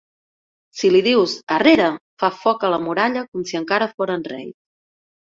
[0.77, 1.89] Si li dius "arrere!"
[2.23, 4.57] fa lloc a la muralla com si encara foren reis.